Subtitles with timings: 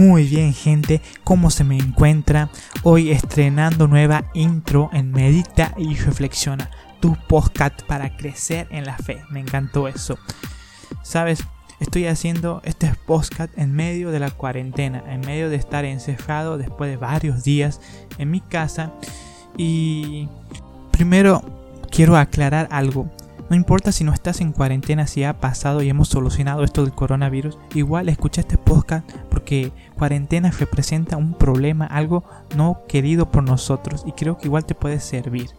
[0.00, 2.48] Muy bien gente, ¿cómo se me encuentra?
[2.84, 9.22] Hoy estrenando nueva intro en Medita y Reflexiona, tu podcast para crecer en la fe.
[9.28, 10.18] Me encantó eso.
[11.02, 11.44] Sabes,
[11.80, 16.90] estoy haciendo este podcast en medio de la cuarentena, en medio de estar encerrado después
[16.90, 17.82] de varios días
[18.16, 18.94] en mi casa.
[19.58, 20.30] Y
[20.92, 21.42] primero
[21.90, 23.10] quiero aclarar algo.
[23.50, 26.94] No importa si no estás en cuarentena, si ha pasado y hemos solucionado esto del
[26.94, 32.24] coronavirus, igual escucha este podcast porque cuarentena representa un problema, algo
[32.56, 35.50] no querido por nosotros y creo que igual te puede servir.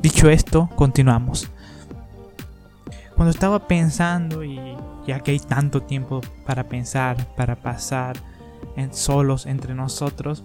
[0.00, 1.50] Dicho esto, continuamos.
[3.16, 4.60] Cuando estaba pensando y
[5.06, 8.16] ya que hay tanto tiempo para pensar, para pasar
[8.76, 10.44] en solos entre nosotros,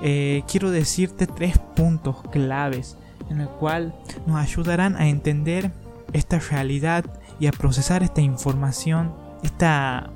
[0.00, 2.96] eh, quiero decirte tres puntos claves
[3.30, 3.94] en el cual
[4.26, 5.72] nos ayudarán a entender
[6.12, 7.04] esta realidad
[7.40, 10.10] y a procesar esta información, esta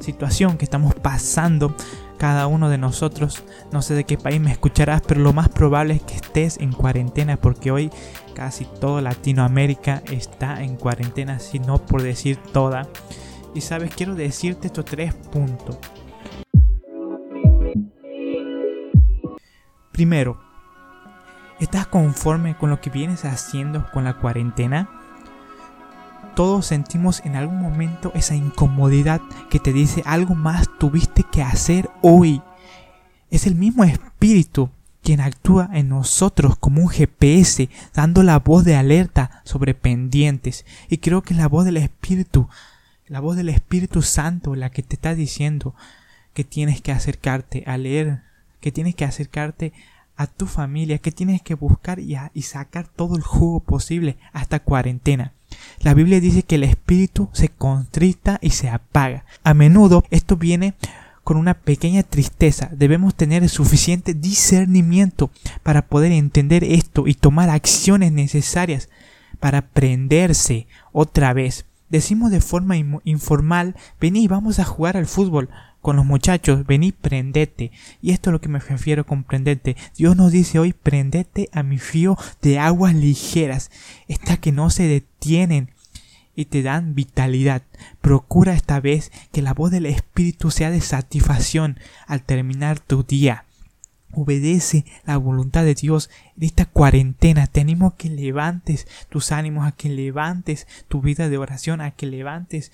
[0.00, 1.74] situación que estamos pasando
[2.18, 3.42] cada uno de nosotros.
[3.72, 6.72] No sé de qué país me escucharás, pero lo más probable es que estés en
[6.72, 7.90] cuarentena porque hoy
[8.34, 12.88] casi toda Latinoamérica está en cuarentena, si no por decir toda.
[13.54, 15.78] Y sabes, quiero decirte estos tres puntos.
[19.92, 20.50] Primero,
[21.60, 24.88] ¿Estás conforme con lo que vienes haciendo con la cuarentena?
[26.34, 31.90] Todos sentimos en algún momento esa incomodidad que te dice algo más tuviste que hacer
[32.02, 32.42] hoy.
[33.30, 34.70] Es el mismo espíritu
[35.02, 40.66] quien actúa en nosotros como un GPS, dando la voz de alerta sobre pendientes.
[40.88, 42.48] Y creo que la voz del Espíritu,
[43.06, 45.74] la voz del Espíritu Santo, la que te está diciendo
[46.34, 48.22] que tienes que acercarte a leer,
[48.60, 49.72] que tienes que acercarte
[50.20, 54.60] a tu familia que tienes que buscar y, y sacar todo el jugo posible hasta
[54.60, 55.32] cuarentena.
[55.80, 59.24] La Biblia dice que el espíritu se contrista y se apaga.
[59.44, 60.74] A menudo esto viene
[61.24, 62.70] con una pequeña tristeza.
[62.72, 65.30] Debemos tener suficiente discernimiento
[65.62, 68.88] para poder entender esto y tomar acciones necesarias
[69.38, 71.66] para prenderse otra vez.
[71.88, 75.48] Decimos de forma informal, vení, vamos a jugar al fútbol
[75.80, 77.72] con los muchachos, vení, prendete.
[78.02, 79.76] Y esto es lo que me refiero con prendete.
[79.96, 83.70] Dios nos dice hoy, prendete a mi río de aguas ligeras,
[84.08, 85.70] estas que no se detienen
[86.34, 87.62] y te dan vitalidad.
[88.00, 93.44] Procura esta vez que la voz del Espíritu sea de satisfacción al terminar tu día.
[94.12, 97.46] Obedece la voluntad de Dios en esta cuarentena.
[97.46, 101.92] Te animo a que levantes tus ánimos, a que levantes tu vida de oración, a
[101.92, 102.72] que levantes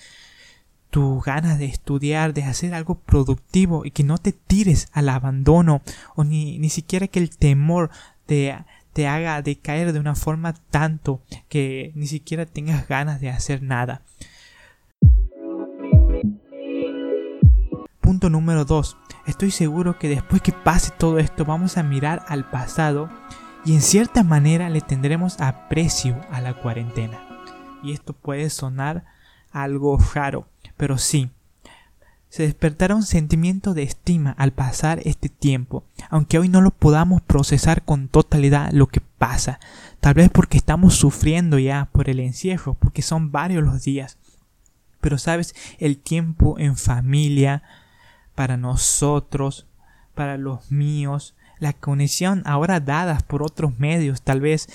[0.97, 5.83] tus ganas de estudiar, de hacer algo productivo y que no te tires al abandono
[6.15, 7.91] o ni, ni siquiera que el temor
[8.25, 8.57] te,
[8.95, 11.21] te haga decaer de una forma tanto
[11.51, 14.01] que ni siquiera tengas ganas de hacer nada.
[18.01, 18.97] Punto número 2.
[19.27, 23.11] Estoy seguro que después que pase todo esto vamos a mirar al pasado
[23.67, 27.21] y en cierta manera le tendremos aprecio a la cuarentena.
[27.83, 29.05] Y esto puede sonar
[29.53, 30.47] algo raro,
[30.77, 31.31] pero sí,
[32.29, 37.23] se despertará un sentimiento de estima al pasar este tiempo, aunque hoy no lo podamos
[37.23, 39.59] procesar con totalidad lo que pasa,
[40.01, 44.19] tal vez porque estamos sufriendo ya por el encierro, porque son varios los días.
[45.01, 47.63] Pero sabes, el tiempo en familia,
[48.35, 49.67] para nosotros,
[50.15, 54.69] para los míos, la conexión ahora dadas por otros medios, tal vez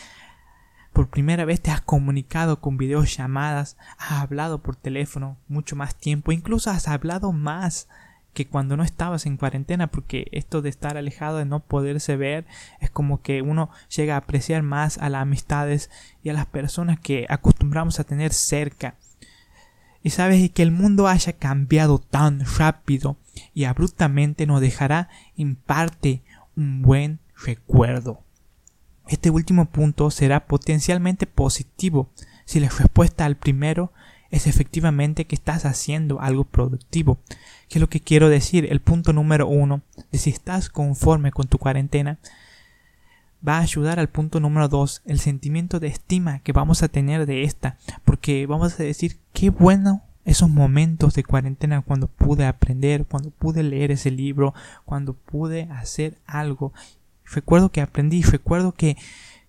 [0.93, 6.31] por primera vez te has comunicado con videollamadas, has hablado por teléfono mucho más tiempo,
[6.31, 7.87] incluso has hablado más
[8.33, 12.45] que cuando no estabas en cuarentena, porque esto de estar alejado, de no poderse ver,
[12.79, 15.89] es como que uno llega a apreciar más a las amistades
[16.23, 18.95] y a las personas que acostumbramos a tener cerca.
[20.03, 23.17] Y sabes que el mundo haya cambiado tan rápido
[23.53, 26.23] y abruptamente nos dejará en parte
[26.55, 28.23] un buen recuerdo.
[29.11, 32.09] Este último punto será potencialmente positivo
[32.45, 33.91] si la respuesta al primero
[34.29, 37.19] es efectivamente que estás haciendo algo productivo.
[37.67, 38.71] ¿Qué es lo que quiero decir?
[38.71, 39.81] El punto número uno
[40.13, 42.19] de si estás conforme con tu cuarentena
[43.45, 47.25] va a ayudar al punto número dos, el sentimiento de estima que vamos a tener
[47.25, 53.05] de esta, porque vamos a decir qué bueno esos momentos de cuarentena cuando pude aprender,
[53.05, 54.53] cuando pude leer ese libro,
[54.85, 56.71] cuando pude hacer algo.
[57.33, 58.97] Recuerdo que aprendí, recuerdo que,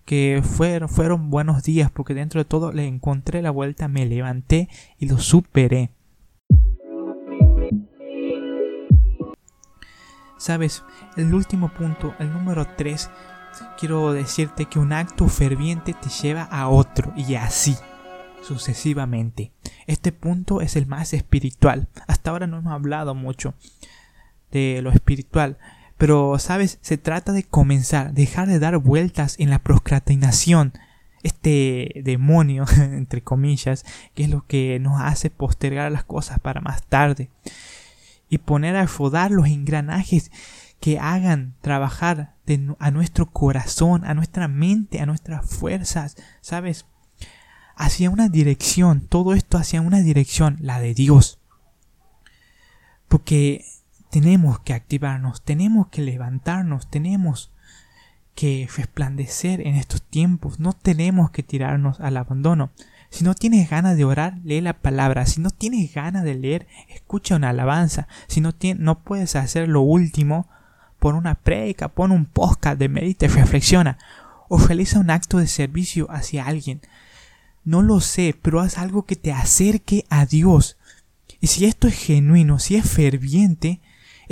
[0.05, 4.69] que fueron, fueron buenos días porque dentro de todo le encontré la vuelta, me levanté
[4.99, 5.89] y lo superé.
[10.37, 10.83] Sabes,
[11.15, 13.09] el último punto, el número 3,
[13.77, 17.75] quiero decirte que un acto ferviente te lleva a otro y así
[18.41, 19.51] sucesivamente.
[19.87, 21.87] Este punto es el más espiritual.
[22.07, 23.53] Hasta ahora no hemos hablado mucho
[24.51, 25.57] de lo espiritual,
[25.97, 30.73] pero sabes, se trata de comenzar, dejar de dar vueltas en la procrastinación,
[31.23, 36.83] este demonio, entre comillas, que es lo que nos hace postergar las cosas para más
[36.83, 37.29] tarde
[38.29, 40.31] y poner a rodar los engranajes
[40.79, 42.35] que hagan trabajar
[42.79, 46.85] a nuestro corazón, a nuestra mente, a nuestras fuerzas, ¿sabes?
[47.77, 51.39] Hacia una dirección, todo esto hacia una dirección, la de Dios.
[53.07, 53.63] Porque
[54.13, 57.49] tenemos que activarnos, tenemos que levantarnos, tenemos
[58.35, 62.69] que resplandecer en estos tiempos, no tenemos que tirarnos al abandono.
[63.09, 65.25] Si no tienes ganas de orar, lee la palabra.
[65.25, 68.07] Si no tienes ganas de leer, escucha una alabanza.
[68.27, 70.47] Si no, no puedes hacer lo último,
[70.99, 73.97] pon una predica, pon un podcast de medita y reflexiona.
[74.47, 76.81] O realiza un acto de servicio hacia alguien.
[77.65, 80.77] No lo sé, pero haz algo que te acerque a Dios.
[81.41, 83.81] Y si esto es genuino, si es ferviente,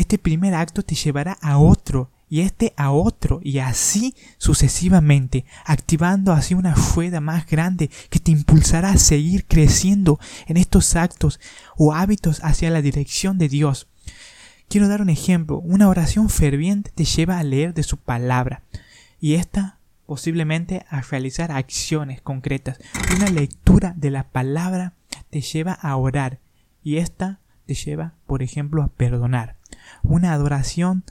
[0.01, 6.31] este primer acto te llevará a otro y este a otro y así sucesivamente, activando
[6.31, 11.39] así una rueda más grande que te impulsará a seguir creciendo en estos actos
[11.77, 13.88] o hábitos hacia la dirección de Dios.
[14.69, 18.63] Quiero dar un ejemplo, una oración ferviente te lleva a leer de su palabra
[19.19, 22.80] y esta posiblemente a realizar acciones concretas.
[23.15, 24.94] Una lectura de la palabra
[25.30, 26.39] te lleva a orar
[26.83, 29.60] y esta te lleva, por ejemplo, a perdonar.
[30.03, 31.03] Una adoración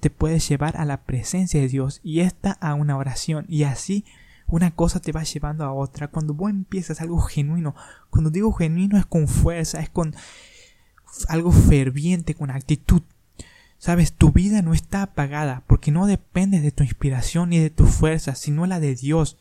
[0.00, 4.04] te puedes llevar a la presencia de Dios y esta a una oración y así
[4.46, 6.08] una cosa te va llevando a otra.
[6.08, 7.74] Cuando vos empiezas algo genuino,
[8.10, 10.14] cuando digo genuino es con fuerza, es con
[11.28, 13.02] algo ferviente, con actitud.
[13.78, 17.86] Sabes, tu vida no está apagada porque no depende de tu inspiración ni de tu
[17.86, 19.36] fuerza, sino la de Dios.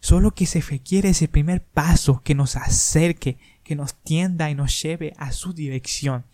[0.00, 4.82] Solo que se requiere ese primer paso que nos acerque, que nos tienda y nos
[4.82, 6.24] lleve a su dirección.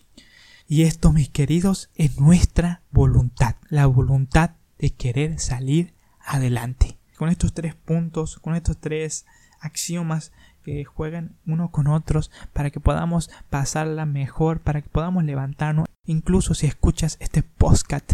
[0.71, 6.99] Y esto, mis queridos, es nuestra voluntad, la voluntad de querer salir adelante.
[7.17, 9.25] Con estos tres puntos, con estos tres
[9.61, 10.31] axiomas
[10.65, 15.87] que juegan uno con otros para que podamos pasarla mejor, para que podamos levantarnos.
[16.05, 18.13] Incluso si escuchas este podcast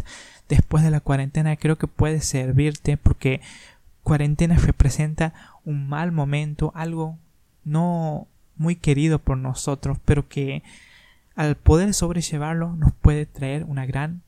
[0.49, 3.41] después de la cuarentena, creo que puede servirte porque
[4.05, 5.35] cuarentena representa
[5.65, 7.19] un mal momento, algo
[7.65, 10.63] no muy querido por nosotros, pero que
[11.35, 14.23] al poder sobrellevarlo nos puede traer una gran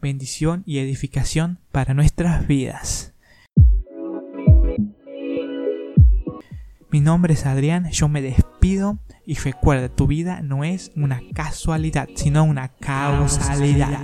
[0.00, 3.14] bendición y edificación para nuestras vidas.
[6.90, 12.08] Mi nombre es Adrián, yo me despido y recuerda, tu vida no es una casualidad,
[12.14, 14.00] sino una causalidad.